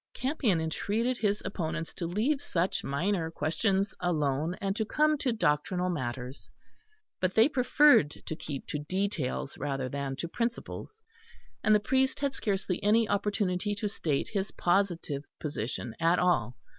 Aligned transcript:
Campion 0.15 0.59
entreated 0.59 1.19
his 1.19 1.43
opponents 1.45 1.93
to 1.93 2.07
leave 2.07 2.41
such 2.41 2.83
minor 2.83 3.29
questions 3.29 3.93
alone, 3.99 4.55
and 4.59 4.75
to 4.75 4.83
come 4.83 5.15
to 5.19 5.31
doctrinal 5.31 5.91
matters; 5.91 6.49
but 7.19 7.35
they 7.35 7.47
preferred 7.47 8.09
to 8.09 8.35
keep 8.35 8.65
to 8.65 8.79
details 8.79 9.59
rather 9.59 9.87
than 9.89 10.15
to 10.15 10.27
principles, 10.27 11.03
and 11.63 11.75
the 11.75 11.79
priest 11.79 12.19
had 12.19 12.33
scarcely 12.33 12.81
any 12.81 13.07
opportunity 13.07 13.75
to 13.75 13.87
state 13.87 14.29
his 14.29 14.49
positive 14.49 15.23
position 15.39 15.93
at 15.99 16.17
all. 16.17 16.55